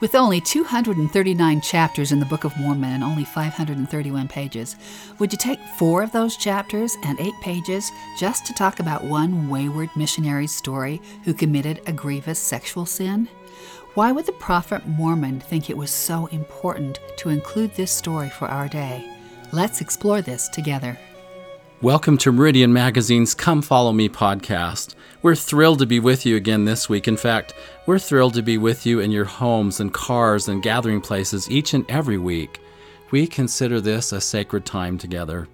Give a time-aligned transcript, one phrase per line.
[0.00, 4.76] With only 239 chapters in the Book of Mormon and only 531 pages,
[5.18, 9.50] would you take four of those chapters and eight pages just to talk about one
[9.50, 13.28] wayward missionary's story who committed a grievous sexual sin?
[13.92, 18.48] Why would the prophet Mormon think it was so important to include this story for
[18.48, 19.06] our day?
[19.52, 20.98] Let's explore this together.
[21.82, 24.96] Welcome to Meridian Magazine's Come Follow Me podcast.
[25.22, 27.08] We're thrilled to be with you again this week.
[27.08, 27.54] In fact,
[27.86, 31.72] we're thrilled to be with you in your homes and cars and gathering places each
[31.72, 32.60] and every week.
[33.10, 35.48] We consider this a sacred time together.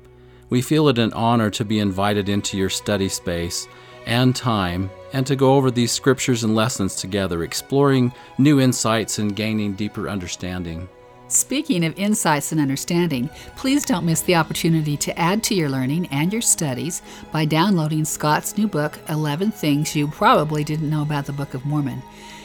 [0.50, 3.68] We feel it an honor to be invited into your study space
[4.04, 9.36] and time and to go over these scriptures and lessons together, exploring new insights and
[9.36, 10.88] gaining deeper understanding.
[11.28, 16.06] Speaking of insights and understanding, please don't miss the opportunity to add to your learning
[16.12, 21.26] and your studies by downloading Scott's new book, 11 Things You Probably Didn't Know About
[21.26, 22.00] the Book of Mormon.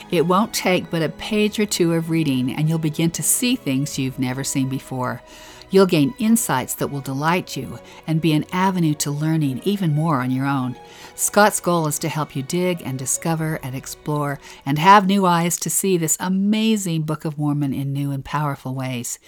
[0.10, 3.56] It won't take but a page or two of reading, and you'll begin to see
[3.56, 5.22] things you've never seen before.
[5.72, 10.22] You'll gain insights that will delight you and be an avenue to learning even more
[10.22, 10.76] on your own.
[11.16, 15.58] Scott's goal is to help you dig and discover and explore and have new eyes
[15.58, 19.20] to see this amazing Book of Mormon in new and powerful ways.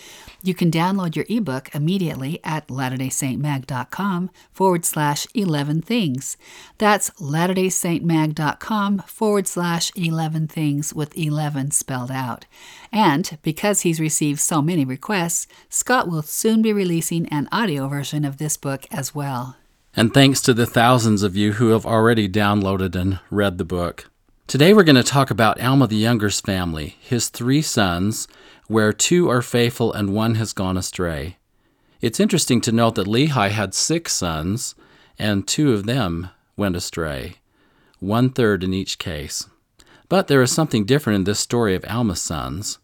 [0.41, 6.35] You can download your ebook immediately at latterdaysaintmag.com forward slash 11 things.
[6.77, 12.45] That's latterdaysaintmag.com forward slash 11 things with 11 spelled out.
[12.91, 18.25] And because he's received so many requests, Scott will soon be releasing an audio version
[18.25, 19.55] of this book as well.
[19.95, 24.09] And thanks to the thousands of you who have already downloaded and read the book.
[24.47, 28.27] Today we're going to talk about Alma the Younger's family, his three sons,
[28.67, 31.37] where two are faithful and one has gone astray.
[32.01, 34.73] It's interesting to note that Lehi had six sons,
[35.19, 37.35] and two of them went astray,
[37.99, 39.47] one third in each case.
[40.09, 42.79] But there is something different in this story of Alma's sons.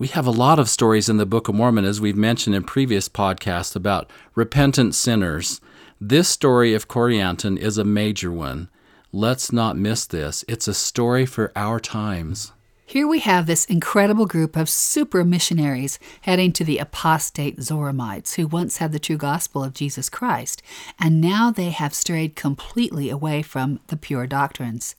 [0.00, 2.64] We have a lot of stories in the Book of Mormon, as we've mentioned in
[2.64, 5.60] previous podcasts, about repentant sinners.
[6.00, 8.70] This story of Corianton is a major one.
[9.12, 10.42] Let's not miss this.
[10.48, 12.52] It's a story for our times.
[12.86, 18.48] Here we have this incredible group of super missionaries heading to the apostate Zoramites who
[18.48, 20.60] once had the true gospel of Jesus Christ,
[20.98, 24.96] and now they have strayed completely away from the pure doctrines.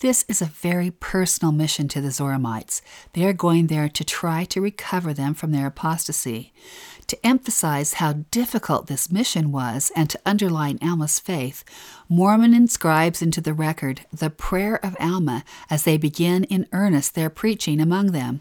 [0.00, 2.82] This is a very personal mission to the Zoramites.
[3.12, 6.52] They are going there to try to recover them from their apostasy.
[7.06, 11.64] To emphasize how difficult this mission was and to underline Alma's faith,
[12.08, 17.30] Mormon inscribes into the record the prayer of Alma as they begin in earnest their
[17.30, 18.40] preaching among them.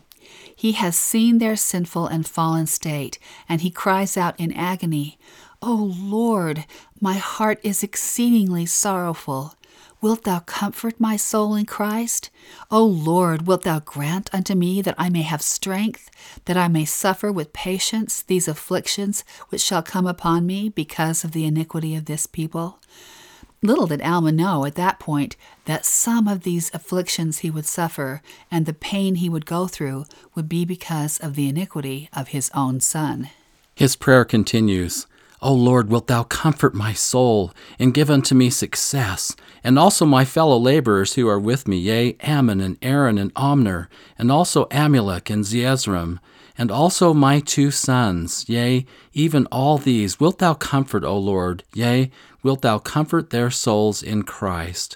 [0.55, 5.19] He has seen their sinful and fallen state, and he cries out in agony,
[5.61, 6.65] O Lord,
[6.99, 9.55] my heart is exceedingly sorrowful.
[10.03, 12.29] Wilt thou comfort my soul in Christ?
[12.69, 16.11] O Lord, wilt thou grant unto me that I may have strength,
[16.43, 21.31] that I may suffer with patience these afflictions which shall come upon me because of
[21.31, 22.79] the iniquity of this people?
[23.61, 28.21] Little did Alma know at that point that some of these afflictions he would suffer
[28.51, 30.03] and the pain he would go through
[30.35, 33.29] would be because of the iniquity of his own son.
[33.73, 35.07] His prayer continues
[35.43, 40.23] O Lord, wilt thou comfort my soul, and give unto me success, and also my
[40.23, 43.87] fellow laborers who are with me, yea, Ammon and Aaron and Omner,
[44.17, 46.19] and also Amulek and Zeezrom,
[46.57, 52.09] and also my two sons, yea, even all these, wilt thou comfort, O Lord, yea,
[52.41, 54.95] wilt thou comfort their souls in Christ.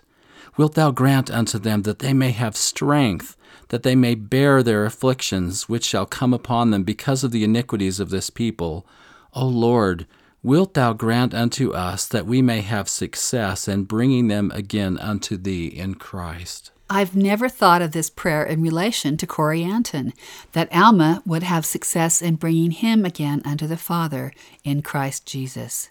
[0.56, 3.36] Wilt thou grant unto them that they may have strength,
[3.68, 8.00] that they may bear their afflictions which shall come upon them because of the iniquities
[8.00, 8.88] of this people.
[9.34, 10.08] O Lord,
[10.48, 15.36] Wilt thou grant unto us that we may have success in bringing them again unto
[15.36, 16.72] thee in Christ?
[16.90, 20.14] I've never thought of this prayer in relation to Corianton,
[20.54, 24.32] that Alma would have success in bringing him again unto the Father
[24.64, 25.90] in Christ Jesus.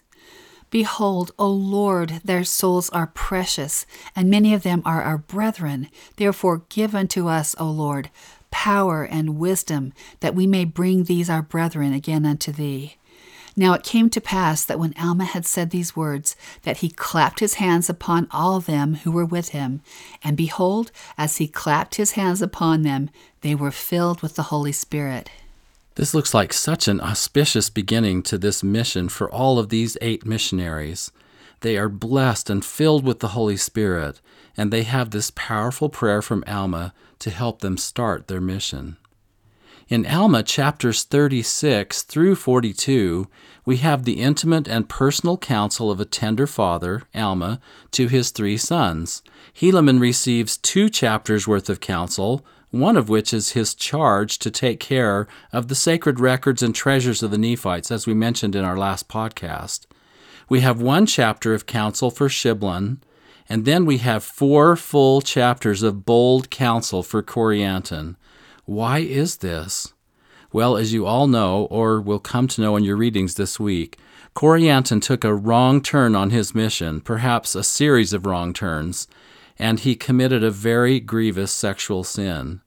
[0.71, 5.87] Behold, O Lord, their souls are precious, and many of them are our brethren.
[6.15, 8.09] Therefore, give unto us, O Lord,
[8.49, 12.95] power and wisdom, that we may bring these our brethren again unto thee.
[13.59, 17.39] Now it came to pass that when Alma had said these words, that he clapped
[17.39, 19.81] his hands upon all them who were with him.
[20.23, 23.09] And behold, as he clapped his hands upon them,
[23.41, 25.31] they were filled with the Holy Spirit.
[25.95, 30.23] This looks like such an auspicious beginning to this mission for all of these eight
[30.23, 31.11] missionaries.
[31.61, 34.21] They are blessed and filled with the Holy Spirit,
[34.55, 38.97] and they have this powerful prayer from Alma to help them start their mission.
[39.89, 43.29] In Alma chapters 36 through 42,
[43.63, 47.61] we have the intimate and personal counsel of a tender father, Alma,
[47.91, 49.23] to his three sons.
[49.55, 54.81] Helaman receives two chapters worth of counsel, one of which is his charge to take
[54.81, 58.77] care of the sacred records and treasures of the Nephites, as we mentioned in our
[58.77, 59.85] last podcast.
[60.49, 62.97] We have one chapter of counsel for Shiblon,
[63.47, 68.17] and then we have four full chapters of bold counsel for Corianton.
[68.67, 69.93] Why is this?
[70.51, 73.97] Well, as you all know, or will come to know in your readings this week,
[74.35, 79.07] Corianton took a wrong turn on his mission, perhaps a series of wrong turns,
[79.57, 82.59] and he committed a very grievous sexual sin.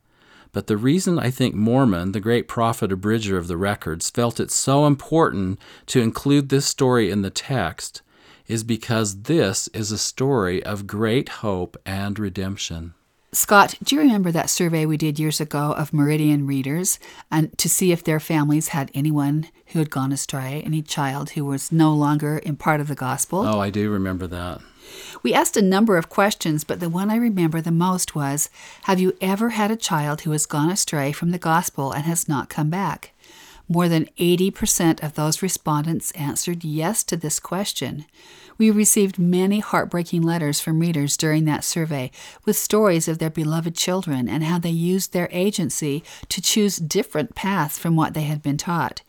[0.53, 4.51] But the reason I think Mormon, the great prophet abridger of the records, felt it
[4.51, 5.59] so important
[5.89, 8.01] to include this story in the text
[8.49, 12.95] is because this is a story of great hope and redemption.
[13.33, 16.99] Scott, do you remember that survey we did years ago of Meridian readers
[17.31, 21.45] and to see if their families had anyone who had gone astray, any child who
[21.45, 23.47] was no longer in part of the gospel?
[23.47, 24.61] Oh, I do remember that.
[25.23, 28.51] We asked a number of questions, but the one I remember the most was
[28.83, 32.29] Have you ever had a child who has gone astray from the gospel and has
[32.29, 33.13] not come back?
[33.73, 38.05] More than 80% of those respondents answered yes to this question.
[38.59, 42.11] We received many heartbreaking letters from readers during that survey
[42.45, 47.37] with stories of their beloved children and how they used their agency to choose different
[47.37, 49.03] paths from what they had been taught.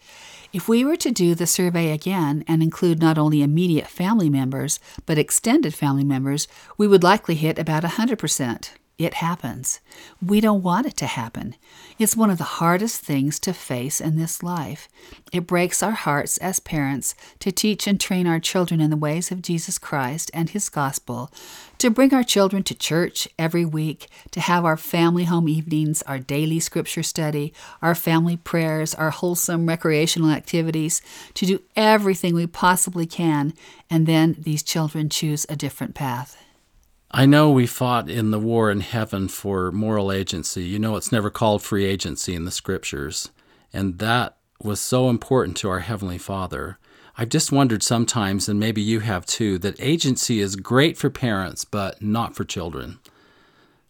[0.53, 4.79] If we were to do the survey again and include not only immediate family members,
[5.07, 6.47] but extended family members,
[6.77, 8.69] we would likely hit about 100%.
[8.97, 9.79] It happens.
[10.23, 11.55] We don't want it to happen.
[11.97, 14.87] It's one of the hardest things to face in this life.
[15.31, 19.31] It breaks our hearts as parents to teach and train our children in the ways
[19.31, 21.31] of Jesus Christ and His gospel,
[21.79, 26.19] to bring our children to church every week, to have our family home evenings, our
[26.19, 31.01] daily scripture study, our family prayers, our wholesome recreational activities,
[31.33, 33.53] to do everything we possibly can,
[33.89, 36.40] and then these children choose a different path.
[37.13, 40.63] I know we fought in the war in heaven for moral agency.
[40.63, 43.31] You know, it's never called free agency in the scriptures.
[43.73, 46.77] And that was so important to our Heavenly Father.
[47.17, 51.65] I've just wondered sometimes, and maybe you have too, that agency is great for parents,
[51.65, 52.99] but not for children.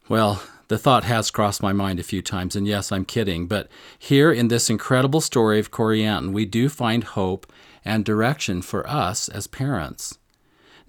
[0.09, 3.69] Well, the thought has crossed my mind a few times, and yes, I'm kidding, but
[3.99, 7.51] here in this incredible story of Corianton, we do find hope
[7.85, 10.17] and direction for us as parents.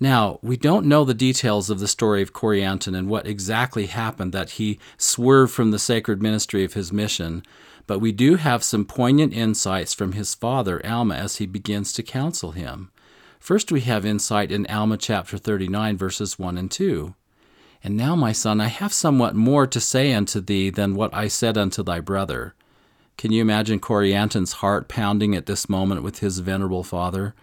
[0.02, 4.32] Now, we don't know the details of the story of Corianton and what exactly happened
[4.32, 7.44] that he swerved from the sacred ministry of his mission,
[7.86, 12.02] but we do have some poignant insights from his father, Alma, as he begins to
[12.02, 12.90] counsel him.
[13.38, 17.14] First, we have insight in Alma chapter 39, verses 1 and 2.
[17.84, 21.28] And now, my son, I have somewhat more to say unto thee than what I
[21.28, 22.56] said unto thy brother.
[23.16, 27.36] Can you imagine Corianton's heart pounding at this moment with his venerable father?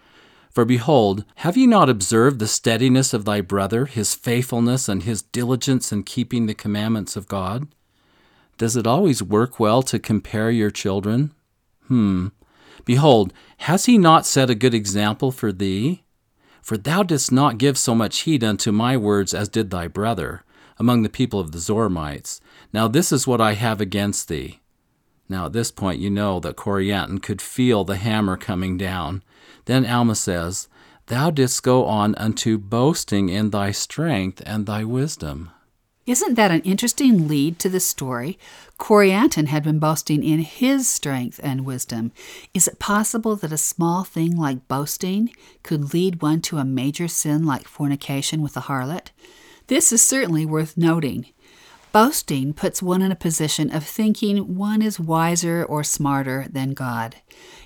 [0.50, 5.22] For behold, have ye not observed the steadiness of thy brother, his faithfulness, and his
[5.22, 7.68] diligence in keeping the commandments of God?
[8.58, 11.32] Does it always work well to compare your children?
[11.86, 12.28] Hmm.
[12.84, 16.02] Behold, has he not set a good example for thee?
[16.60, 20.44] For thou didst not give so much heed unto my words as did thy brother,
[20.78, 22.40] among the people of the Zoramites.
[22.72, 24.60] Now this is what I have against thee.
[25.28, 29.22] Now at this point you know that Corianton could feel the hammer coming down.
[29.64, 30.68] Then Alma says,
[31.06, 35.50] Thou didst go on unto boasting in thy strength and thy wisdom.
[36.06, 38.38] Isn't that an interesting lead to the story?
[38.78, 42.10] Corianton had been boasting in his strength and wisdom.
[42.54, 45.30] Is it possible that a small thing like boasting
[45.62, 49.10] could lead one to a major sin like fornication with a harlot?
[49.66, 51.26] This is certainly worth noting.
[51.92, 57.16] Boasting puts one in a position of thinking one is wiser or smarter than God.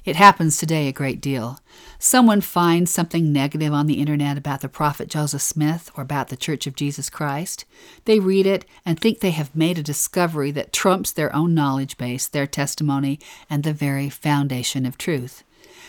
[0.05, 1.61] It happens today a great deal.
[1.99, 6.37] Someone finds something negative on the internet about the prophet Joseph Smith or about the
[6.37, 7.65] Church of Jesus Christ.
[8.05, 11.97] They read it and think they have made a discovery that trumps their own knowledge
[11.97, 13.19] base, their testimony,
[13.49, 15.43] and the very foundation of truth.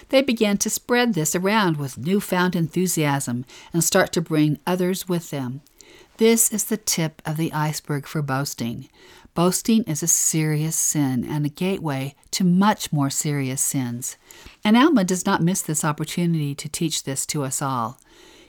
[0.07, 3.43] They begin to spread this around with newfound enthusiasm
[3.73, 5.59] and start to bring others with them.
[6.17, 8.87] This is the tip of the iceberg for boasting.
[9.35, 14.15] Boasting is a serious sin and a gateway to much more serious sins.
[14.63, 17.99] And Alma does not miss this opportunity to teach this to us all.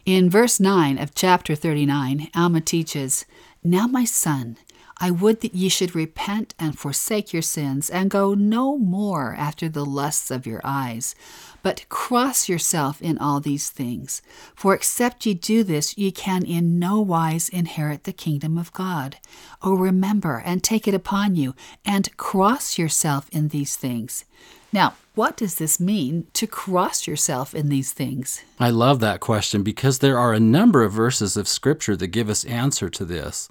[0.05, 3.27] In verse 9 of chapter 39, Alma teaches,
[3.65, 4.59] Now, my son,
[4.99, 9.69] I would that ye should repent and forsake your sins, and go no more after
[9.69, 11.15] the lusts of your eyes,
[11.63, 14.23] but cross yourself in all these things.
[14.55, 19.17] For except ye do this, ye can in no wise inherit the kingdom of God.
[19.63, 24.25] O remember and take it upon you, and cross yourself in these things.
[24.73, 28.43] Now, what does this mean to cross yourself in these things?
[28.59, 32.31] I love that question because there are a number of verses of Scripture that give
[32.31, 33.49] us answer to this.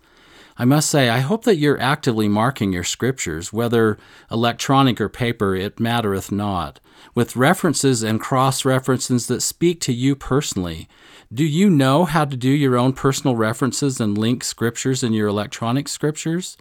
[0.57, 3.97] I must say, I hope that you're actively marking your scriptures, whether
[4.31, 6.79] electronic or paper, it mattereth not,
[7.13, 10.87] with references and cross references that speak to you personally.
[11.33, 15.27] Do you know how to do your own personal references and link scriptures in your
[15.27, 16.55] electronic scriptures?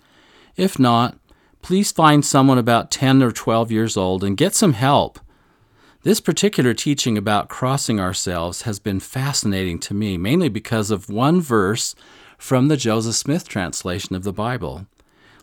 [0.57, 1.17] If not,
[1.63, 5.21] please find someone about 10 or 12 years old and get some help.
[6.03, 11.41] This particular teaching about crossing ourselves has been fascinating to me, mainly because of one
[11.41, 11.95] verse
[12.39, 14.87] from the Joseph Smith translation of the Bible.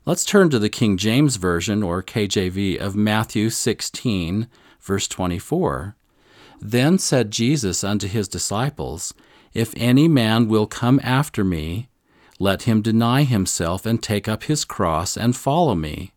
[0.05, 4.47] Let's turn to the King James Version, or KJV, of Matthew 16,
[4.79, 5.95] verse 24.
[6.59, 9.13] Then said Jesus unto his disciples,
[9.53, 11.87] If any man will come after me,
[12.39, 16.11] let him deny himself and take up his cross and follow me.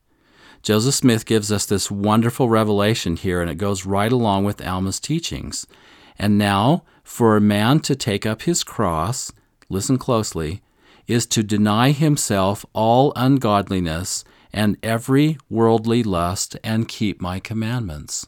[0.62, 4.98] Joseph Smith gives us this wonderful revelation here, and it goes right along with Alma's
[4.98, 5.66] teachings.
[6.18, 9.30] And now, for a man to take up his cross,
[9.68, 10.62] listen closely,
[11.06, 18.26] is to deny himself all ungodliness and every worldly lust and keep my commandments.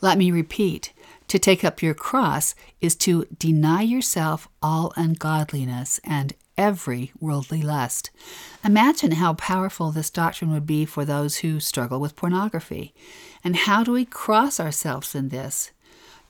[0.00, 0.92] Let me repeat
[1.28, 8.10] to take up your cross is to deny yourself all ungodliness and every worldly lust.
[8.64, 12.94] Imagine how powerful this doctrine would be for those who struggle with pornography.
[13.44, 15.72] And how do we cross ourselves in this?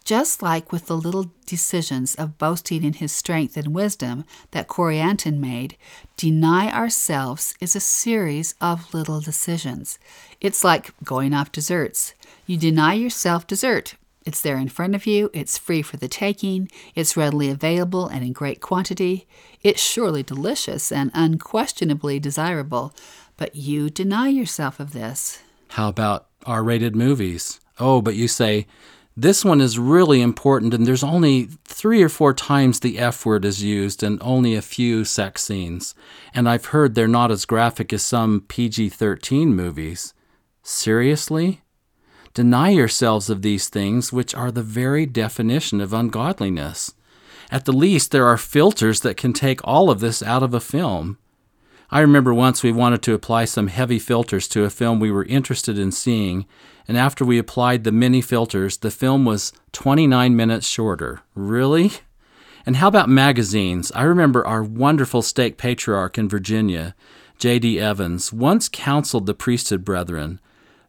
[0.07, 5.39] Just like with the little decisions of boasting in his strength and wisdom that Corianton
[5.39, 5.77] made,
[6.17, 9.99] deny ourselves is a series of little decisions.
[10.41, 12.15] It's like going off desserts.
[12.47, 16.69] You deny yourself dessert, it's there in front of you, it's free for the taking,
[16.95, 19.27] it's readily available and in great quantity.
[19.65, 22.95] It's surely delicious and unquestionably desirable,
[23.37, 25.41] but you deny yourself of this.
[25.71, 27.59] How about R rated movies?
[27.81, 28.69] Oh, but you say,
[29.17, 33.47] this one is really important, and there's only three or four times the F word
[33.47, 35.95] is used and only a few sex scenes.
[36.35, 40.13] And I've heard they're not as graphic as some PG 13 movies.
[40.63, 41.63] Seriously?
[42.35, 46.93] Deny yourselves of these things, which are the very definition of ungodliness.
[47.51, 50.61] At the least, there are filters that can take all of this out of a
[50.61, 51.17] film.
[51.91, 55.25] I remember once we wanted to apply some heavy filters to a film we were
[55.25, 56.45] interested in seeing,
[56.89, 61.23] and after we applied the many filters, the film was 29 minutes shorter.
[61.35, 61.93] Really?
[62.65, 63.93] And how about magazines?
[63.95, 66.95] I remember our wonderful stake patriarch in Virginia,
[67.39, 67.79] J.D.
[67.79, 70.41] Evans, once counseled the priesthood brethren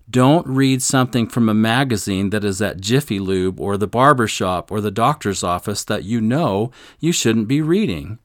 [0.09, 4.71] don't read something from a magazine that is at Jiffy Lube or the barber shop
[4.71, 8.17] or the doctor's office that you know you shouldn't be reading.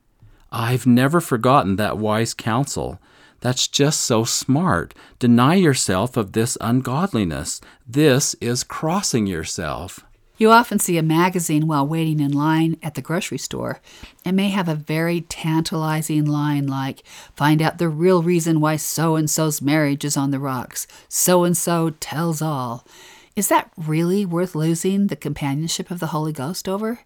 [0.53, 3.01] I've never forgotten that wise counsel.
[3.43, 4.95] That's just so smart.
[5.19, 7.61] Deny yourself of this ungodliness.
[7.87, 10.01] This is crossing yourself.
[10.39, 13.81] You often see a magazine while waiting in line at the grocery store.
[14.25, 17.03] It may have a very tantalizing line like,
[17.37, 20.87] Find out the real reason why so and so's marriage is on the rocks.
[21.09, 22.87] So and so tells all.
[23.35, 27.01] Is that really worth losing the companionship of the Holy Ghost over?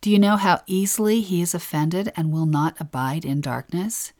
[0.00, 4.12] Do you know how easily he is offended and will not abide in darkness?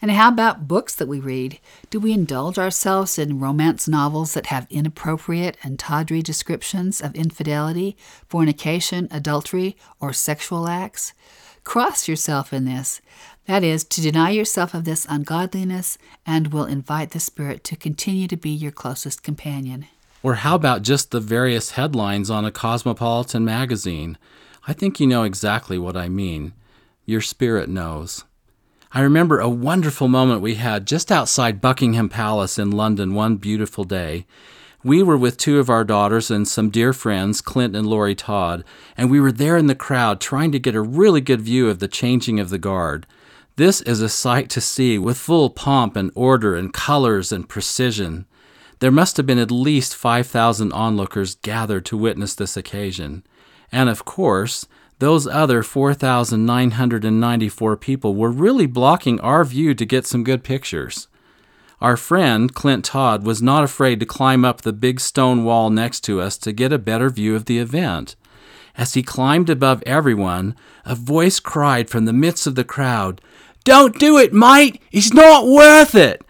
[0.00, 1.58] And how about books that we read?
[1.90, 7.96] Do we indulge ourselves in romance novels that have inappropriate and tawdry descriptions of infidelity,
[8.28, 11.12] fornication, adultery, or sexual acts?
[11.64, 13.00] Cross yourself in this.
[13.46, 18.28] That is, to deny yourself of this ungodliness and will invite the Spirit to continue
[18.28, 19.86] to be your closest companion.
[20.22, 24.18] Or how about just the various headlines on a cosmopolitan magazine?
[24.66, 26.52] I think you know exactly what I mean.
[27.06, 28.24] Your spirit knows.
[28.90, 33.84] I remember a wonderful moment we had just outside Buckingham Palace in London one beautiful
[33.84, 34.24] day.
[34.82, 38.64] We were with two of our daughters and some dear friends, Clint and Lori Todd,
[38.96, 41.80] and we were there in the crowd trying to get a really good view of
[41.80, 43.06] the changing of the guard.
[43.56, 48.24] This is a sight to see with full pomp and order and colors and precision.
[48.78, 53.22] There must have been at least 5,000 onlookers gathered to witness this occasion.
[53.70, 54.66] And of course,
[54.98, 61.08] those other 4,994 people were really blocking our view to get some good pictures.
[61.80, 66.00] Our friend, Clint Todd, was not afraid to climb up the big stone wall next
[66.00, 68.16] to us to get a better view of the event.
[68.76, 73.20] As he climbed above everyone, a voice cried from the midst of the crowd,
[73.62, 74.82] Don't do it, mate!
[74.90, 76.22] It's not worth it!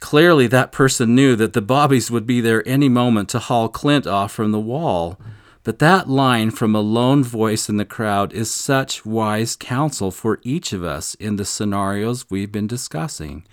[0.00, 4.06] Clearly, that person knew that the Bobbies would be there any moment to haul Clint
[4.06, 5.18] off from the wall.
[5.64, 10.40] But that line from a lone voice in the crowd is such wise counsel for
[10.42, 13.44] each of us in the scenarios we've been discussing.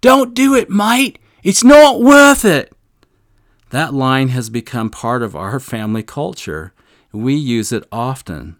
[0.00, 1.18] Don't do it, mate!
[1.42, 2.72] It's not worth it!
[3.70, 6.72] That line has become part of our family culture.
[7.12, 8.56] We use it often.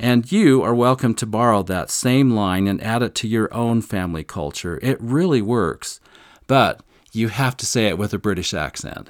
[0.00, 3.82] And you are welcome to borrow that same line and add it to your own
[3.82, 4.78] family culture.
[4.80, 6.00] It really works.
[6.46, 9.08] But you have to say it with a British accent.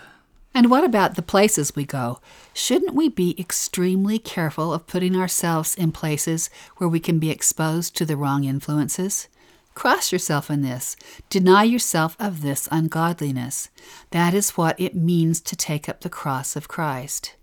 [0.54, 2.20] And what about the places we go?
[2.52, 7.96] Shouldn't we be extremely careful of putting ourselves in places where we can be exposed
[7.96, 9.28] to the wrong influences?
[9.74, 10.96] Cross yourself in this.
[11.30, 13.68] Deny yourself of this ungodliness.
[14.10, 17.34] That is what it means to take up the cross of Christ.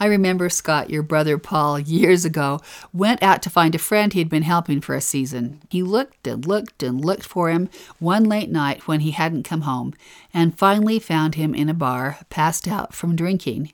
[0.00, 2.60] I remember Scott, your brother Paul, years ago,
[2.92, 5.60] went out to find a friend he had been helping for a season.
[5.70, 9.62] He looked and looked and looked for him one late night when he hadn't come
[9.62, 9.94] home,
[10.32, 13.72] and finally found him in a bar, passed out from drinking.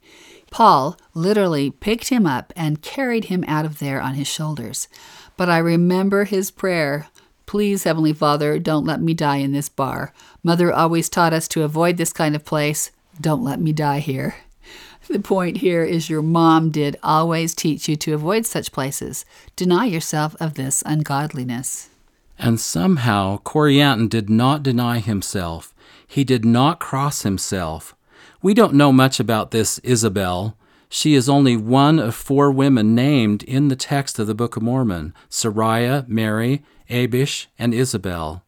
[0.50, 4.88] Paul literally picked him up and carried him out of there on his shoulders.
[5.37, 7.09] But I remember his prayer
[7.47, 10.12] Please, Heavenly Father, don't let me die in this bar.
[10.43, 12.90] Mother always taught us to avoid this kind of place.
[13.21, 14.37] Don't let me die here.
[15.09, 19.26] The point here is your mom did always teach you to avoid such places.
[19.54, 21.90] Deny yourself of this ungodliness.
[22.38, 25.75] And somehow Corianton did not deny himself.
[26.06, 27.94] He did not cross himself.
[28.40, 30.56] We don't know much about this Isabel.
[30.88, 34.62] She is only one of four women named in the text of the Book of
[34.62, 38.44] Mormon Sariah, Mary, Abish, and Isabel.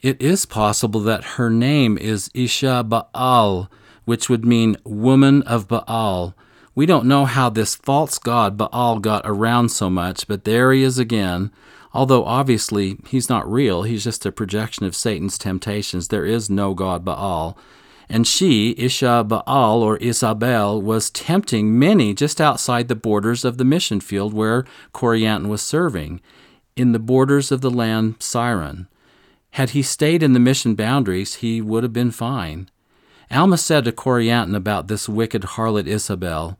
[0.00, 3.70] It is possible that her name is Isha Baal,
[4.04, 6.34] which would mean woman of Baal.
[6.74, 10.82] We don't know how this false god Baal got around so much, but there he
[10.82, 11.50] is again.
[11.94, 16.08] Although obviously he's not real, he's just a projection of Satan's temptations.
[16.08, 17.58] There is no god Baal.
[18.08, 23.64] And she, Isha Baal or Isabel, was tempting many just outside the borders of the
[23.64, 26.20] mission field where Corianton was serving,
[26.76, 28.86] in the borders of the land Siron.
[29.52, 32.70] Had he stayed in the mission boundaries, he would have been fine.
[33.32, 36.58] Alma said to Corianton about this wicked harlot Isabel,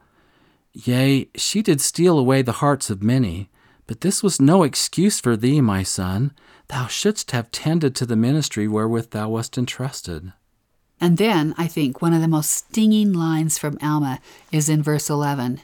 [0.72, 3.50] Yea, she did steal away the hearts of many,
[3.86, 6.32] but this was no excuse for thee, my son.
[6.68, 10.32] Thou shouldst have tended to the ministry wherewith thou wast entrusted.
[10.98, 15.10] And then, I think, one of the most stinging lines from Alma is in verse
[15.10, 15.60] 11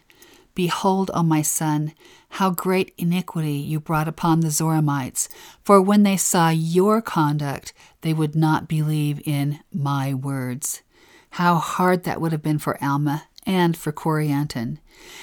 [0.54, 1.94] Behold, O my son,
[2.30, 5.28] how great iniquity you brought upon the Zoramites,
[5.62, 10.82] for when they saw your conduct, they would not believe in my words.
[11.30, 14.78] How hard that would have been for Alma and for Corianton.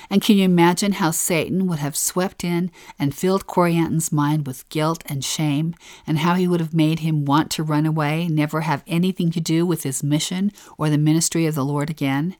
[0.09, 4.67] And can you imagine how Satan would have swept in and filled Corianton's mind with
[4.69, 5.75] guilt and shame,
[6.07, 9.39] and how he would have made him want to run away, never have anything to
[9.39, 12.35] do with his mission or the ministry of the Lord again?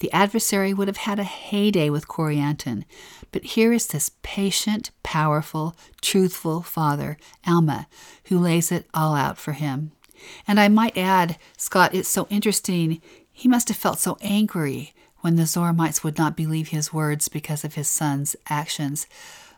[0.00, 2.84] The adversary would have had a heyday with Corianton.
[3.32, 7.86] But here is this patient, powerful, truthful father, Alma,
[8.24, 9.92] who lays it all out for him.
[10.46, 13.00] And I might add, Scott, it's so interesting.
[13.32, 17.64] He must have felt so angry when the Zoramites would not believe his words because
[17.64, 19.06] of his son's actions,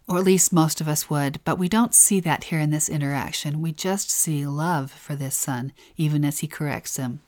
[0.08, 1.40] or at least most of us would.
[1.44, 3.62] But we don't see that here in this interaction.
[3.62, 7.20] We just see love for this son, even as he corrects him.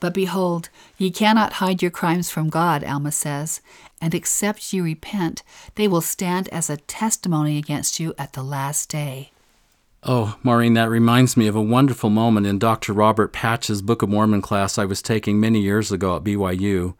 [0.00, 3.60] But behold, ye cannot hide your crimes from God, Alma says,
[4.00, 5.42] and except ye repent,
[5.74, 9.31] they will stand as a testimony against you at the last day.
[10.04, 12.92] Oh, Maureen, that reminds me of a wonderful moment in Dr.
[12.92, 16.94] Robert Patch's Book of Mormon class I was taking many years ago at BYU.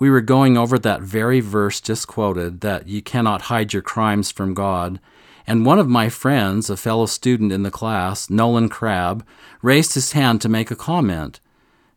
[0.00, 4.32] We were going over that very verse just quoted that you cannot hide your crimes
[4.32, 4.98] from God.
[5.46, 9.24] And one of my friends, a fellow student in the class, Nolan Crabb,
[9.62, 11.38] raised his hand to make a comment.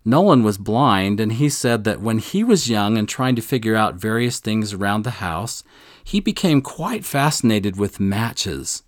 [0.05, 3.75] Nolan was blind, and he said that when he was young and trying to figure
[3.75, 5.63] out various things around the house,
[6.03, 8.84] he became quite fascinated with matches.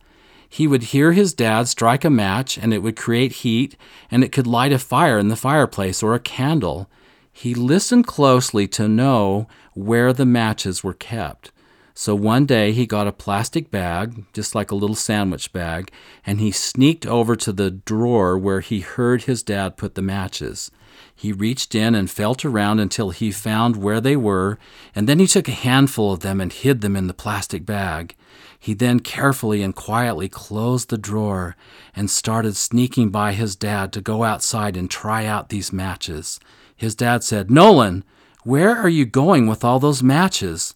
[0.50, 3.76] He would hear his dad strike a match, and it would create heat,
[4.10, 6.90] and it could light a fire in the fireplace or a candle.
[7.32, 11.52] He listened closely to know where the matches were kept.
[11.94, 15.92] So one day he got a plastic bag, just like a little sandwich bag,
[16.26, 20.70] and he sneaked over to the drawer where he heard his dad put the matches.
[21.16, 24.60] He reached in and felt around until he found where they were,
[24.96, 28.16] and then he took a handful of them and hid them in the plastic bag.
[28.60, 31.56] He then carefully and quietly closed the drawer
[31.96, 36.40] and started sneaking by his dad to go outside and try out these matches.
[36.76, 38.04] His dad said, Nolan,
[38.44, 40.74] where are you going with all those matches?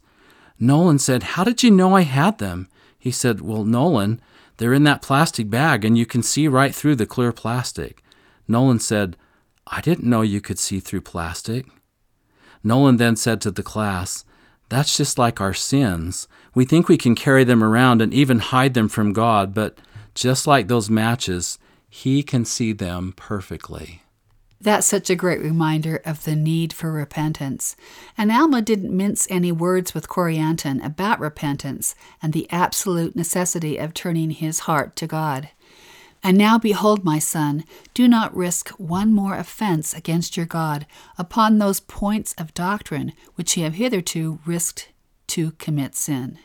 [0.59, 2.67] Nolan said, How did you know I had them?
[2.99, 4.21] He said, Well, Nolan,
[4.57, 8.03] they're in that plastic bag and you can see right through the clear plastic.
[8.47, 9.17] Nolan said,
[9.65, 11.65] I didn't know you could see through plastic.
[12.63, 14.23] Nolan then said to the class,
[14.71, 16.29] That's just like our sins.
[16.55, 19.77] We think we can carry them around and even hide them from God, but
[20.15, 24.01] just like those matches, He can see them perfectly.
[24.61, 27.75] That's such a great reminder of the need for repentance.
[28.17, 33.93] And Alma didn't mince any words with Corianton about repentance and the absolute necessity of
[33.93, 35.49] turning his heart to God.
[36.23, 40.85] And now behold, my son, do not risk one more offense against your God
[41.17, 44.89] upon those points of doctrine which ye have hitherto risked
[45.27, 46.37] to commit sin.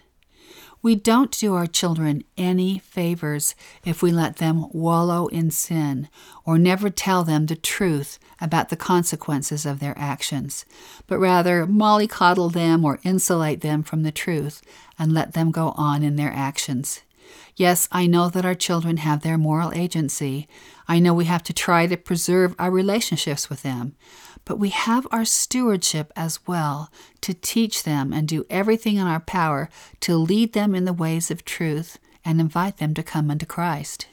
[0.83, 6.09] We don't do our children any favors if we let them wallow in sin
[6.45, 10.65] or never tell them the truth about the consequences of their actions,
[11.09, 14.63] but rather mollycoddle them or insulate them from the truth
[14.99, 17.03] and let them go on in their actions.
[17.57, 20.47] Yes, I know that our children have their moral agency.
[20.87, 23.97] I know we have to try to preserve our relationships with them
[24.47, 26.91] but we have our stewardship as well
[27.21, 29.69] to teach them and do everything in our power
[30.01, 34.07] to lead them in the ways of truth and invite them to come unto Christ.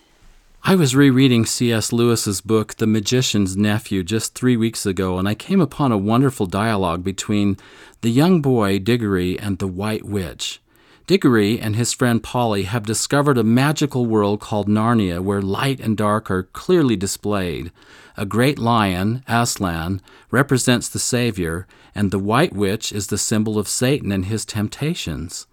[0.63, 1.93] I was rereading C.S.
[1.93, 6.45] Lewis's book, The Magician's Nephew, just three weeks ago, and I came upon a wonderful
[6.45, 7.57] dialogue between
[8.01, 10.61] the young boy, Diggory, and the White Witch.
[11.05, 15.97] Diggory and his friend Polly have discovered a magical world called Narnia where light and
[15.97, 17.73] dark are clearly displayed.
[18.15, 23.67] A great lion, Aslan, represents the Savior, and the White Witch is the symbol of
[23.67, 25.45] Satan and his temptations.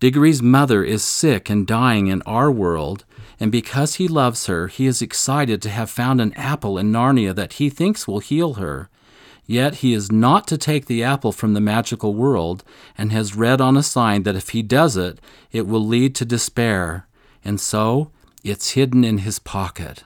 [0.00, 3.04] Diggory's mother is sick and dying in our world,
[3.38, 7.32] and because he loves her, he is excited to have found an apple in Narnia
[7.36, 8.88] that he thinks will heal her.
[9.50, 12.62] Yet he is not to take the apple from the magical world,
[12.98, 15.18] and has read on a sign that if he does it,
[15.50, 17.06] it will lead to despair,
[17.42, 18.10] and so
[18.44, 20.04] it's hidden in his pocket.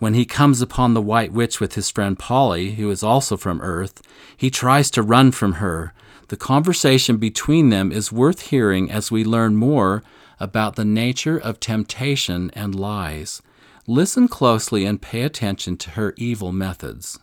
[0.00, 3.62] When he comes upon the White Witch with his friend Polly, who is also from
[3.62, 4.02] Earth,
[4.36, 5.94] he tries to run from her.
[6.28, 10.02] The conversation between them is worth hearing as we learn more
[10.38, 13.40] about the nature of temptation and lies.
[13.86, 17.18] Listen closely and pay attention to her evil methods.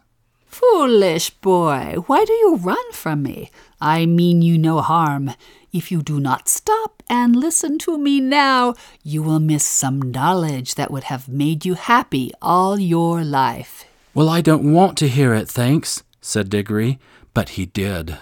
[0.52, 3.50] Foolish boy, why do you run from me?
[3.80, 5.32] I mean you no harm.
[5.72, 10.76] If you do not stop and listen to me now, you will miss some knowledge
[10.76, 13.86] that would have made you happy all your life.
[14.14, 17.00] Well, I don't want to hear it, thanks, said Diggory,
[17.34, 18.18] but he did.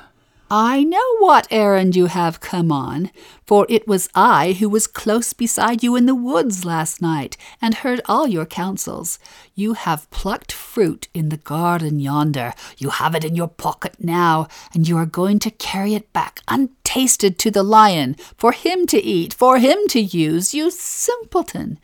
[0.51, 3.11] I know what errand you have come on,
[3.45, 7.75] for it was I who was close beside you in the woods last night and
[7.75, 9.19] heard all your counsels.
[9.53, 12.55] You have plucked fruit in the garden yonder.
[12.79, 16.41] You have it in your pocket now, and you are going to carry it back
[16.47, 21.77] untasted to the lion, for him to eat, for him to use, you simpleton.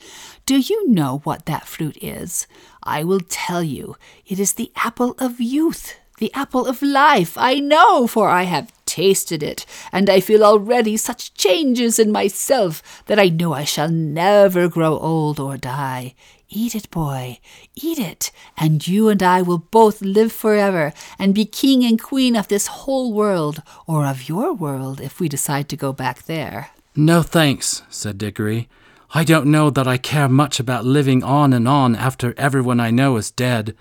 [0.47, 2.47] Do you know what that fruit is?
[2.81, 3.95] I will tell you.
[4.25, 8.71] It is the apple of youth the apple of life, I know, for I have
[8.85, 13.89] tasted it, and I feel already such changes in myself that I know I shall
[13.89, 16.15] never grow old or die.
[16.47, 17.39] Eat it, boy,
[17.75, 22.35] eat it, and you and I will both live forever and be king and queen
[22.35, 26.69] of this whole world, or of your world if we decide to go back there.
[26.95, 28.69] No thanks, said Diggory.
[29.13, 32.91] I don't know that I care much about living on and on after everyone I
[32.91, 33.75] know is dead.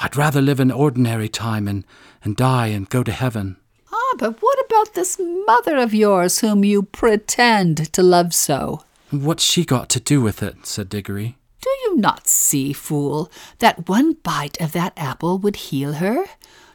[0.00, 1.84] I'd rather live an ordinary time and,
[2.24, 3.56] and die and go to heaven.
[3.92, 8.84] Ah, but what about this mother of yours whom you pretend to love so?
[9.10, 10.66] What's she got to do with it?
[10.66, 11.36] said Diggory.
[11.60, 16.26] Do you not see, fool, that one bite of that apple would heal her?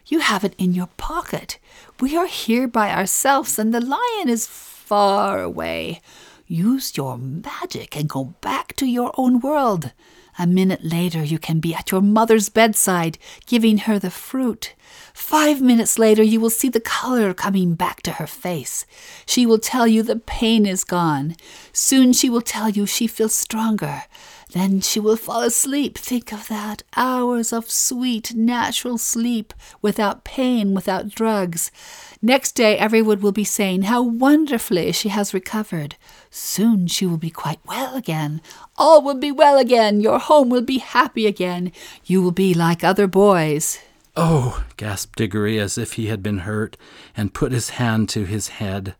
[0.07, 1.57] You have it in your pocket.
[2.01, 6.01] We are here by ourselves, and the lion is far away.
[6.45, 9.93] Use your magic and go back to your own world.
[10.39, 14.73] A minute later, you can be at your mother's bedside, giving her the fruit.
[15.13, 18.85] Five minutes later, you will see the color coming back to her face.
[19.25, 21.35] She will tell you the pain is gone.
[21.71, 24.03] Soon she will tell you she feels stronger.
[24.53, 25.97] Then she will fall asleep.
[25.97, 26.83] Think of that.
[26.95, 31.71] Hours of sweet, natural sleep, without pain, without drugs.
[32.21, 35.95] Next day, everyone will be saying how wonderfully she has recovered.
[36.35, 38.41] Soon she will be quite well again.
[38.75, 40.01] All will be well again.
[40.01, 41.71] Your home will be happy again.
[42.05, 43.77] You will be like other boys.
[44.15, 46.75] Oh, gasped Diggory as if he had been hurt,
[47.15, 48.95] and put his hand to his head,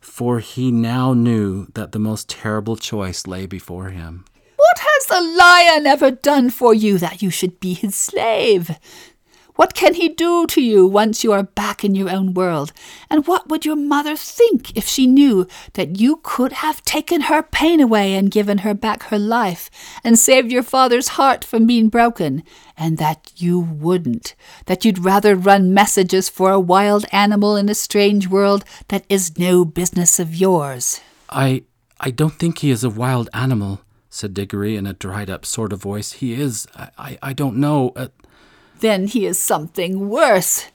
[0.00, 4.26] for he now knew that the most terrible choice lay before him.
[4.56, 8.70] What has the lion ever done for you that you should be his slave?
[9.56, 12.72] What can he do to you once you are back in your own world?
[13.10, 17.42] And what would your mother think if she knew that you could have taken her
[17.42, 19.70] pain away and given her back her life
[20.04, 22.42] and saved your father's heart from being broken?
[22.76, 24.34] And that you wouldn't,
[24.66, 29.38] that you'd rather run messages for a wild animal in a strange world that is
[29.38, 31.00] no business of yours?
[31.30, 31.64] I
[31.98, 35.72] I don't think he is a wild animal, said Diggory in a dried up sort
[35.72, 36.12] of voice.
[36.12, 36.66] He is.
[36.76, 37.92] I, I don't know.
[37.96, 38.08] Uh,
[38.80, 40.66] then he is something worse.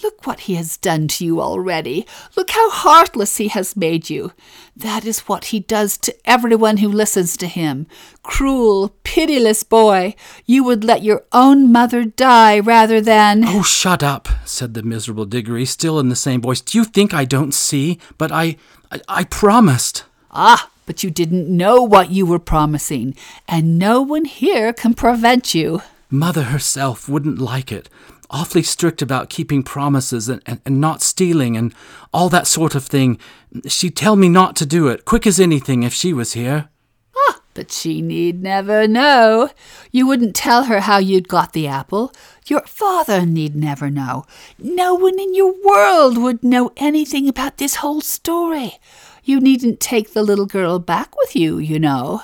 [0.00, 2.06] Look what he has done to you already.
[2.36, 4.32] Look how heartless he has made you.
[4.76, 7.88] That is what he does to everyone who listens to him.
[8.22, 10.14] Cruel, pitiless boy,
[10.46, 13.42] you would let your own mother die rather than.
[13.44, 16.60] Oh, shut up, said the miserable Diggory, still in the same voice.
[16.60, 17.98] Do you think I don't see?
[18.18, 18.56] But I.
[18.90, 20.04] I, I promised.
[20.30, 23.14] Ah, but you didn't know what you were promising,
[23.46, 25.82] and no one here can prevent you.
[26.10, 27.88] Mother herself wouldn't like it
[28.30, 31.74] awfully strict about keeping promises and, and, and, not stealing and
[32.12, 33.18] all that sort of thing.
[33.66, 36.68] She'd tell me not to do it, quick as anything, if she was here.
[37.16, 39.50] Ah, but she need never know.
[39.90, 42.12] You wouldn't tell her how you'd got the apple.
[42.46, 44.24] Your father need never know.
[44.58, 48.78] No one in your world would know anything about this whole story.
[49.24, 52.22] You needn't take the little girl back with you, you know.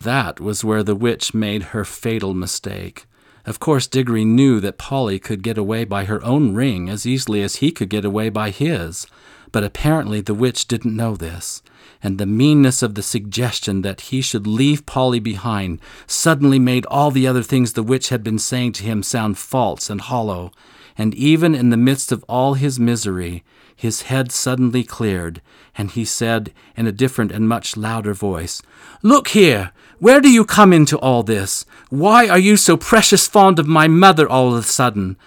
[0.00, 3.06] That was where the witch made her fatal mistake.
[3.46, 7.42] Of course, Diggory knew that Polly could get away by her own ring as easily
[7.42, 9.06] as he could get away by his,
[9.50, 11.62] but apparently the witch didn't know this,
[12.02, 17.10] and the meanness of the suggestion that he should leave Polly behind suddenly made all
[17.10, 20.52] the other things the witch had been saying to him sound false and hollow,
[20.98, 23.42] and even in the midst of all his misery,
[23.74, 25.40] his head suddenly cleared,
[25.76, 28.60] and he said in a different and much louder voice,
[29.02, 29.72] Look here!
[30.00, 31.66] Where do you come into all this?
[31.90, 35.18] Why are you so precious fond of my mother all of a sudden?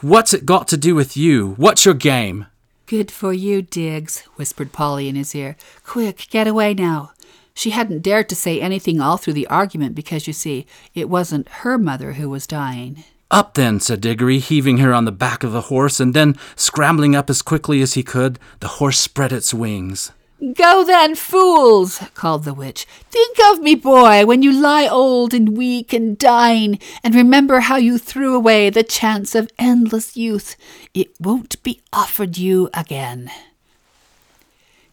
[0.00, 1.54] What's it got to do with you?
[1.58, 2.46] What's your game?
[2.86, 5.56] Good for you, Diggs, whispered Polly in his ear.
[5.84, 7.12] Quick, get away now.
[7.54, 11.48] She hadn't dared to say anything all through the argument because, you see, it wasn't
[11.62, 13.04] her mother who was dying.
[13.30, 17.14] Up then, said Diggory, heaving her on the back of the horse, and then, scrambling
[17.14, 20.10] up as quickly as he could, the horse spread its wings.
[20.38, 22.86] Go then, fools, called the witch.
[23.10, 27.76] Think of me, boy, when you lie old and weak and dying, and remember how
[27.76, 30.56] you threw away the chance of endless youth.
[30.92, 33.30] It won't be offered you again.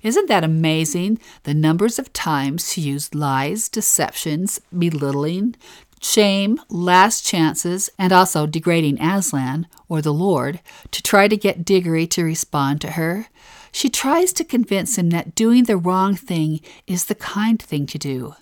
[0.01, 1.19] Isn't that amazing?
[1.43, 5.55] The numbers of times she used lies, deceptions, belittling,
[6.01, 12.07] shame, last chances, and also degrading Aslan, or the Lord, to try to get Diggory
[12.07, 13.27] to respond to her.
[13.73, 17.97] She tries to convince him that doing the wrong thing is the kind thing to
[17.97, 18.35] do.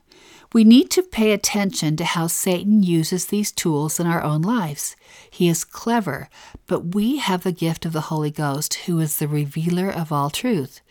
[0.53, 4.97] We need to pay attention to how Satan uses these tools in our own lives.
[5.29, 6.27] He is clever,
[6.67, 10.29] but we have the gift of the Holy Ghost, who is the revealer of all
[10.29, 10.81] truth.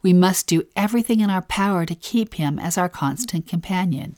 [0.00, 4.16] We must do everything in our power to keep him as our constant companion.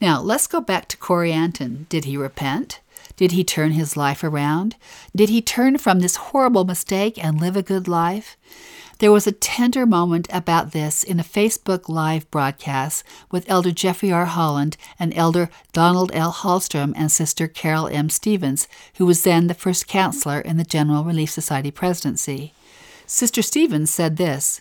[0.00, 1.88] Now, let's go back to Corianton.
[1.88, 2.78] Did he repent?
[3.16, 4.76] Did he turn his life around?
[5.14, 8.36] Did he turn from this horrible mistake and live a good life?
[8.98, 14.10] There was a tender moment about this in a Facebook Live broadcast with Elder Jeffrey
[14.10, 14.24] R.
[14.24, 16.32] Holland and Elder Donald L.
[16.32, 18.10] Hallstrom and Sister Carole M.
[18.10, 22.52] Stephens, who was then the first counselor in the General Relief Society presidency.
[23.06, 24.60] Sister Stephens said this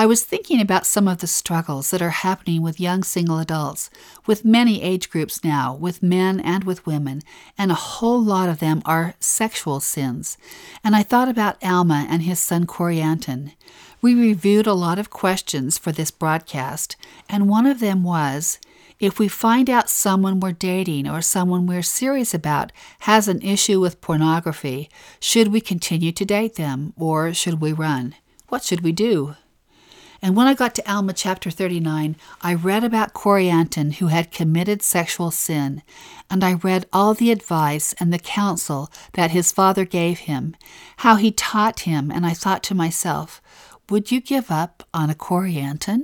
[0.00, 3.90] I was thinking about some of the struggles that are happening with young single adults,
[4.24, 7.20] with many age groups now, with men and with women,
[7.58, 10.38] and a whole lot of them are sexual sins.
[10.82, 13.52] And I thought about Alma and his son Corianton.
[14.00, 16.96] We reviewed a lot of questions for this broadcast,
[17.28, 18.58] and one of them was
[18.98, 23.78] if we find out someone we're dating or someone we're serious about has an issue
[23.78, 24.88] with pornography,
[25.20, 28.14] should we continue to date them or should we run?
[28.48, 29.36] What should we do?
[30.22, 34.82] And when I got to Alma chapter 39, I read about Corianton who had committed
[34.82, 35.82] sexual sin,
[36.28, 40.56] and I read all the advice and the counsel that his father gave him,
[40.98, 43.40] how he taught him, and I thought to myself,
[43.88, 46.02] would you give up on a Corianton?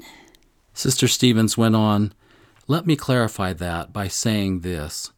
[0.72, 2.12] Sister Stephens went on,
[2.66, 5.12] Let me clarify that by saying this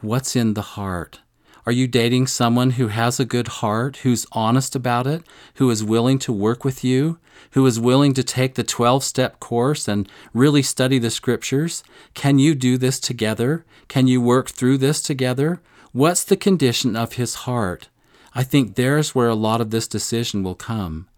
[0.00, 1.20] What's in the heart?
[1.66, 5.22] Are you dating someone who has a good heart, who's honest about it,
[5.54, 7.18] who is willing to work with you,
[7.52, 11.82] who is willing to take the 12 step course and really study the scriptures?
[12.12, 13.64] Can you do this together?
[13.88, 15.62] Can you work through this together?
[15.92, 17.88] What's the condition of his heart?
[18.34, 21.08] I think there's where a lot of this decision will come.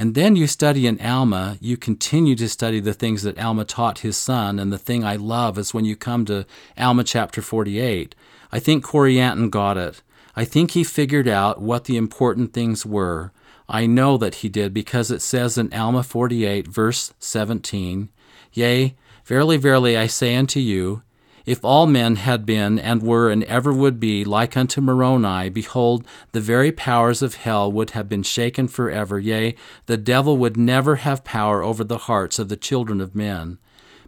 [0.00, 4.00] And then you study in Alma, you continue to study the things that Alma taught
[4.00, 4.60] his son.
[4.60, 6.46] And the thing I love is when you come to
[6.78, 8.14] Alma chapter 48.
[8.50, 10.02] I think Corianton got it.
[10.34, 13.32] I think he figured out what the important things were.
[13.68, 18.08] I know that he did because it says in Alma 48, verse 17,
[18.52, 21.02] Yea, verily, verily, I say unto you,
[21.44, 26.06] if all men had been and were and ever would be like unto Moroni, behold,
[26.32, 29.18] the very powers of hell would have been shaken forever.
[29.18, 29.54] Yea,
[29.86, 33.56] the devil would never have power over the hearts of the children of men.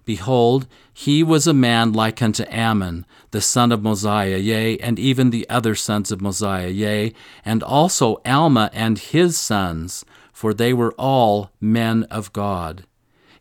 [0.05, 0.67] Behold,
[1.01, 5.49] he was a man like unto Ammon, the son of Mosiah, yea, and even the
[5.49, 11.53] other sons of Mosiah, yea, and also Alma and his sons, for they were all
[11.59, 12.85] men of God.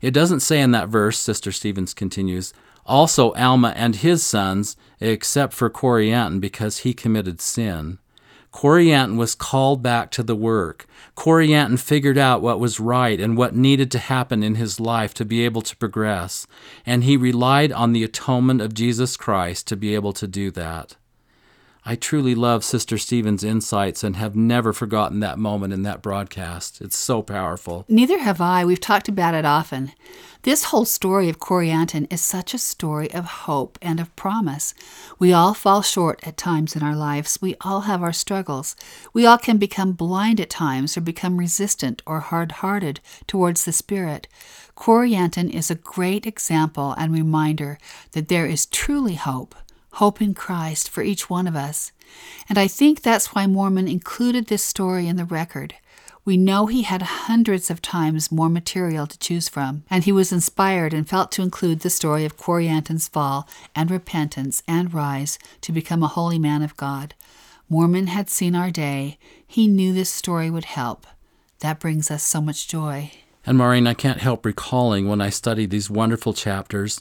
[0.00, 2.54] It doesn't say in that verse, Sister Stephens continues,
[2.86, 7.98] also Alma and his sons, except for Corianton because he committed sin.
[8.52, 10.86] Corianton was called back to the work.
[11.16, 15.24] Corianton figured out what was right and what needed to happen in his life to
[15.24, 16.46] be able to progress,
[16.84, 20.96] and he relied on the atonement of Jesus Christ to be able to do that.
[21.84, 26.80] I truly love Sister Stephens' insights and have never forgotten that moment in that broadcast.
[26.82, 27.86] It's so powerful.
[27.88, 28.64] Neither have I.
[28.66, 29.92] We've talked about it often.
[30.42, 34.74] This whole story of Corianton is such a story of hope and of promise.
[35.18, 37.38] We all fall short at times in our lives.
[37.40, 38.76] We all have our struggles.
[39.12, 43.72] We all can become blind at times or become resistant or hard hearted towards the
[43.72, 44.28] Spirit.
[44.76, 47.78] Corianton is a great example and reminder
[48.12, 49.54] that there is truly hope
[49.92, 51.92] hope in Christ for each one of us.
[52.48, 55.74] And I think that's why Mormon included this story in the record.
[56.24, 60.32] We know he had hundreds of times more material to choose from, and he was
[60.32, 65.72] inspired and felt to include the story of Corianton's fall and repentance and rise to
[65.72, 67.14] become a holy man of God.
[67.68, 69.18] Mormon had seen our day.
[69.46, 71.06] He knew this story would help.
[71.60, 73.12] That brings us so much joy.
[73.46, 77.00] And Maureen, I can't help recalling when I studied these wonderful chapters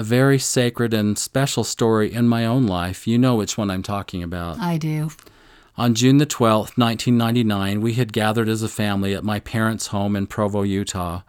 [0.00, 3.06] a very sacred and special story in my own life.
[3.06, 4.58] You know which one I'm talking about.
[4.58, 5.10] I do.
[5.76, 10.16] On June the 12th, 1999, we had gathered as a family at my parents' home
[10.16, 11.20] in Provo, Utah.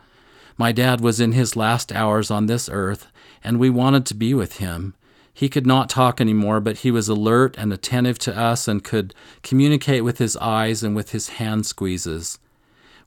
[0.58, 3.08] My dad was in his last hours on this earth,
[3.44, 4.94] and we wanted to be with him.
[5.34, 9.14] He could not talk anymore, but he was alert and attentive to us and could
[9.44, 12.40] communicate with his eyes and with his hand squeezes.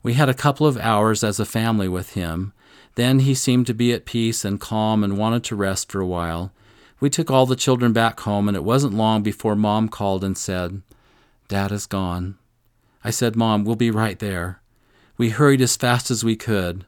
[0.03, 2.53] We had a couple of hours as a family with him.
[2.95, 6.07] Then he seemed to be at peace and calm and wanted to rest for a
[6.07, 6.51] while.
[6.99, 10.37] We took all the children back home, and it wasn't long before Mom called and
[10.37, 10.81] said,
[11.47, 12.37] Dad is gone.
[13.03, 14.61] I said, Mom, we'll be right there.
[15.17, 16.85] We hurried as fast as we could.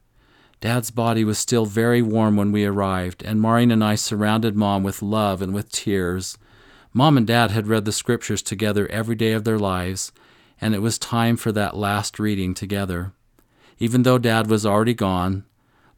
[0.59, 4.83] Dad's body was still very warm when we arrived, and Maureen and I surrounded Mom
[4.83, 6.37] with love and with tears.
[6.93, 10.11] Mom and Dad had read the scriptures together every day of their lives,
[10.59, 13.11] and it was time for that last reading together.
[13.77, 15.43] Even though Dad was already gone,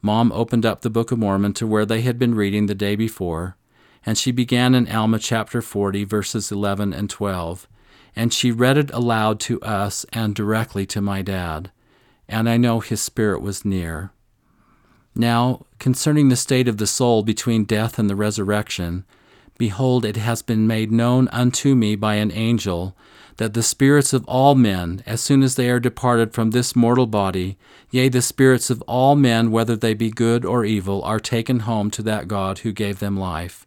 [0.01, 2.95] Mom opened up the Book of Mormon to where they had been reading the day
[2.95, 3.57] before,
[4.05, 7.67] and she began in Alma chapter 40, verses 11 and 12,
[8.15, 11.71] and she read it aloud to us and directly to my dad,
[12.27, 14.12] and I know his spirit was near.
[15.13, 19.03] Now, concerning the state of the soul between death and the resurrection,
[19.57, 22.95] behold, it has been made known unto me by an angel
[23.39, 27.08] that the spirits of all men, as soon as they are departed from this mortal
[27.08, 27.58] body,
[27.89, 31.89] yea, the spirits of all men, whether they be good or evil, are taken home
[31.89, 33.65] to that God who gave them life.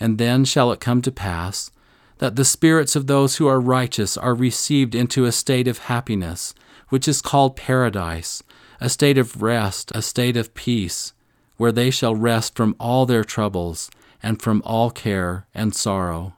[0.00, 1.70] And then shall it come to pass
[2.16, 6.54] that the spirits of those who are righteous are received into a state of happiness,
[6.88, 8.42] which is called paradise,
[8.80, 11.12] a state of rest, a state of peace,
[11.58, 13.90] where they shall rest from all their troubles
[14.22, 16.32] and from all care and sorrow.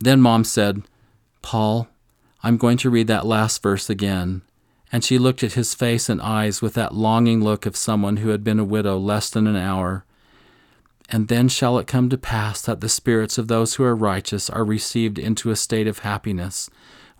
[0.00, 0.82] Then Mom said,
[1.46, 1.86] Paul,
[2.42, 4.42] I'm going to read that last verse again.
[4.90, 8.30] And she looked at his face and eyes with that longing look of someone who
[8.30, 10.04] had been a widow less than an hour.
[11.08, 14.50] And then shall it come to pass that the spirits of those who are righteous
[14.50, 16.68] are received into a state of happiness,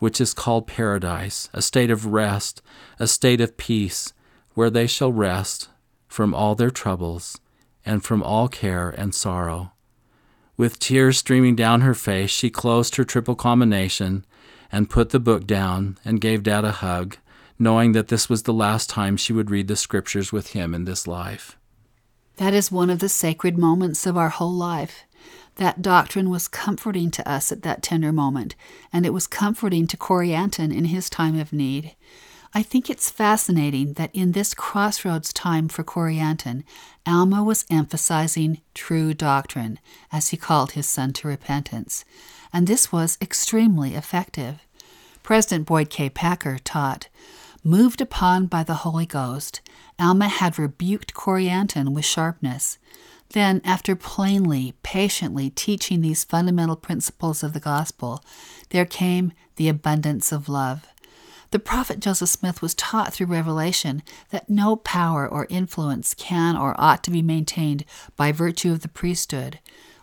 [0.00, 2.62] which is called paradise, a state of rest,
[2.98, 4.12] a state of peace,
[4.54, 5.68] where they shall rest
[6.08, 7.38] from all their troubles
[7.84, 9.70] and from all care and sorrow.
[10.56, 14.24] With tears streaming down her face, she closed her triple combination
[14.72, 17.18] and put the book down and gave Dad a hug,
[17.58, 20.84] knowing that this was the last time she would read the scriptures with him in
[20.84, 21.58] this life.
[22.36, 25.04] That is one of the sacred moments of our whole life.
[25.56, 28.54] That doctrine was comforting to us at that tender moment,
[28.92, 31.96] and it was comforting to Corianton in his time of need.
[32.54, 36.64] I think it's fascinating that in this crossroads time for Corianton,
[37.06, 39.78] Alma was emphasizing true doctrine
[40.12, 42.04] as he called his son to repentance,
[42.52, 44.60] and this was extremely effective.
[45.22, 46.08] President Boyd K.
[46.08, 47.08] Packer taught,
[47.64, 49.60] Moved upon by the Holy Ghost,
[49.98, 52.78] Alma had rebuked Corianton with sharpness.
[53.30, 58.22] Then, after plainly, patiently teaching these fundamental principles of the gospel,
[58.70, 60.86] there came the abundance of love.
[61.52, 66.74] The prophet Joseph Smith was taught through revelation that no power or influence can or
[66.78, 67.84] ought to be maintained
[68.16, 69.60] by virtue of the priesthood.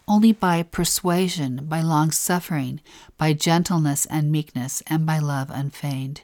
[0.07, 2.81] only by persuasion, by long suffering,
[3.17, 6.21] by gentleness and meekness, and by love unfeigned,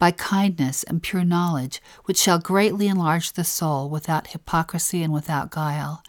[0.00, 5.50] by kindness and pure knowledge, which shall greatly enlarge the soul without hypocrisy and without
[5.50, 6.02] guile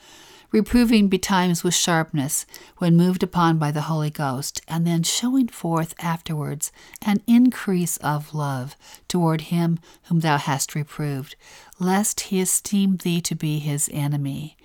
[0.52, 2.46] reproving betimes with sharpness
[2.78, 6.72] when moved upon by the Holy Ghost, and then showing forth afterwards
[7.02, 8.76] an increase of love
[9.08, 11.36] toward him whom thou hast reproved,
[11.80, 14.58] lest he esteem thee to be his enemy,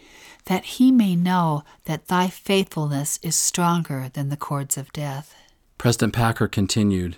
[0.46, 5.34] that he may know that thy faithfulness is stronger than the cords of death.
[5.78, 7.16] President Packer continued,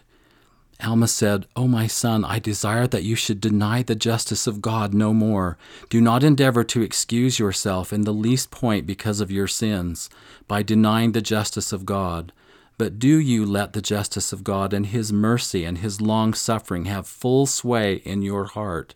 [0.81, 4.95] Alma said, O my son, I desire that you should deny the justice of God
[4.95, 5.59] no more.
[5.89, 10.09] Do not endeavor to excuse yourself in the least point because of your sins
[10.47, 12.33] by denying the justice of God.
[12.79, 16.85] But do you let the justice of God and His mercy and His long suffering
[16.85, 18.95] have full sway in your heart,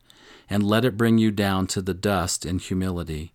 [0.49, 3.33] and let it bring you down to the dust in humility.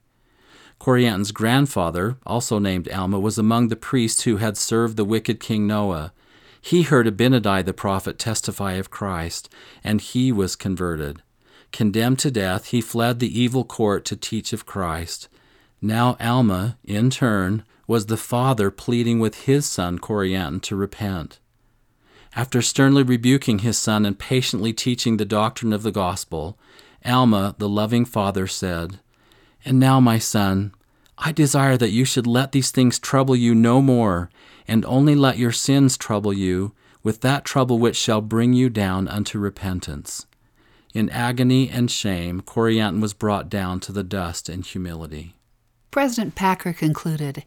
[0.79, 5.67] Corianton's grandfather, also named Alma, was among the priests who had served the wicked King
[5.67, 6.13] Noah.
[6.61, 9.49] He heard Abinadi the prophet testify of Christ,
[9.83, 11.21] and he was converted.
[11.71, 15.27] Condemned to death, he fled the evil court to teach of Christ.
[15.81, 21.39] Now Alma, in turn, was the father pleading with his son Corianton to repent.
[22.35, 26.57] After sternly rebuking his son and patiently teaching the doctrine of the gospel,
[27.05, 28.99] Alma, the loving father, said,
[29.63, 30.73] And now, my son,
[31.17, 34.29] I desire that you should let these things trouble you no more,
[34.67, 39.07] and only let your sins trouble you with that trouble which shall bring you down
[39.07, 40.25] unto repentance.
[40.93, 45.35] In agony and shame, Corianton was brought down to the dust in humility.
[45.91, 47.43] President Packer concluded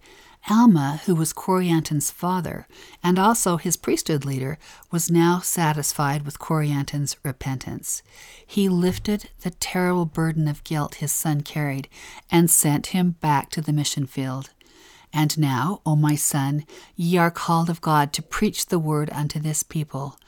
[0.48, 2.66] Alma, who was Corianton's father
[3.02, 4.58] and also his priesthood leader,
[4.90, 8.02] was now satisfied with Corianton's repentance.
[8.46, 11.88] He lifted the terrible burden of guilt his son carried
[12.30, 14.50] and sent him back to the mission field.
[15.12, 16.64] And now, O my son,
[16.96, 20.18] ye are called of God to preach the word unto this people.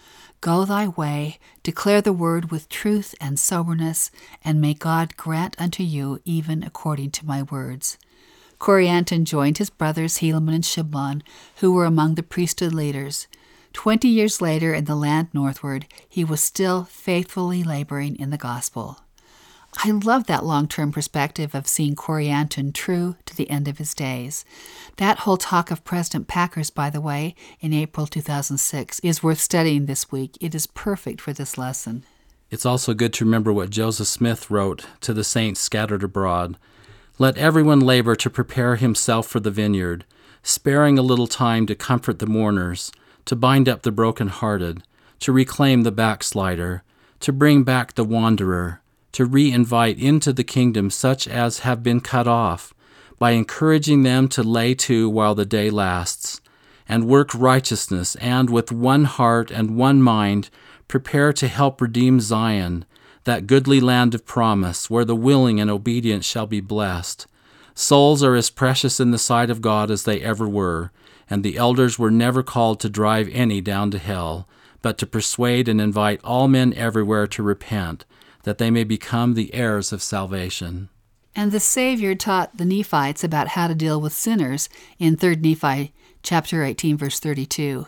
[0.40, 4.10] Go thy way, declare the word with truth and soberness,
[4.44, 7.96] and may God grant unto you even according to my words.
[8.58, 11.22] Corianton joined his brothers Helaman and Shiblon,
[11.56, 13.28] who were among the priesthood leaders.
[13.72, 18.98] Twenty years later, in the land northward, he was still faithfully laboring in the gospel.
[19.78, 23.94] I love that long term perspective of seeing Corianton true to the end of his
[23.94, 24.44] days.
[24.96, 29.86] That whole talk of President Packer's, by the way, in April 2006, is worth studying
[29.86, 30.36] this week.
[30.40, 32.04] It is perfect for this lesson.
[32.50, 36.58] It's also good to remember what Joseph Smith wrote to the saints scattered abroad.
[37.18, 40.04] Let everyone labor to prepare himself for the vineyard,
[40.42, 42.92] sparing a little time to comfort the mourners,
[43.24, 44.82] to bind up the broken-hearted,
[45.20, 46.82] to reclaim the backslider,
[47.20, 48.81] to bring back the wanderer
[49.12, 52.74] to re invite into the kingdom such as have been cut off,
[53.18, 56.40] by encouraging them to lay to while the day lasts,
[56.88, 60.50] and work righteousness, and with one heart and one mind
[60.88, 62.84] prepare to help redeem Zion,
[63.24, 67.26] that goodly land of promise, where the willing and obedient shall be blessed.
[67.74, 70.90] Souls are as precious in the sight of God as they ever were,
[71.30, 74.48] and the elders were never called to drive any down to hell,
[74.82, 78.04] but to persuade and invite all men everywhere to repent
[78.42, 80.88] that they may become the heirs of salvation.
[81.34, 84.68] And the Savior taught the Nephites about how to deal with sinners
[84.98, 87.86] in 3 Nephi chapter 18 verse 32.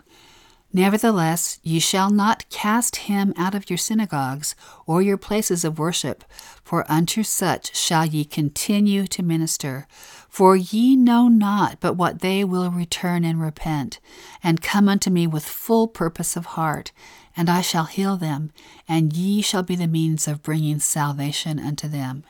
[0.76, 6.24] Nevertheless, ye shall not cast him out of your synagogues or your places of worship,
[6.64, 9.86] for unto such shall ye continue to minister.
[10.28, 14.00] For ye know not but what they will return and repent,
[14.42, 16.90] and come unto me with full purpose of heart,
[17.36, 18.52] and I shall heal them,
[18.88, 22.24] and ye shall be the means of bringing salvation unto them.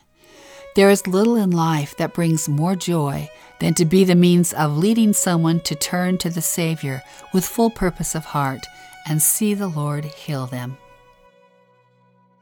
[0.75, 3.31] There is little in life that brings more joy
[3.61, 7.03] than to be the means of leading someone to turn to the Savior
[7.33, 8.67] with full purpose of heart
[9.07, 10.77] and see the Lord heal them.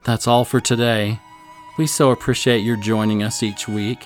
[0.04, 1.20] That's all for today.
[1.78, 4.04] We so appreciate your joining us each week.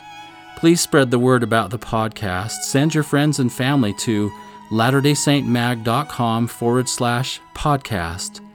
[0.56, 2.62] Please spread the word about the podcast.
[2.62, 4.30] Send your friends and family to
[4.70, 8.45] latterdaysaintmag.com forward slash podcast.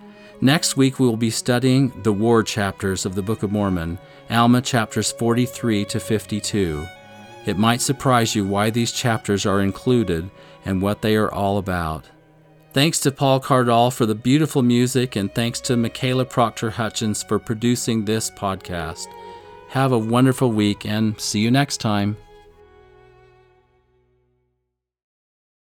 [0.43, 4.61] Next week, we will be studying the war chapters of the Book of Mormon, Alma
[4.61, 6.87] chapters 43 to 52.
[7.45, 10.31] It might surprise you why these chapters are included
[10.65, 12.05] and what they are all about.
[12.73, 17.37] Thanks to Paul Cardall for the beautiful music, and thanks to Michaela Proctor Hutchins for
[17.37, 19.07] producing this podcast.
[19.69, 22.17] Have a wonderful week and see you next time.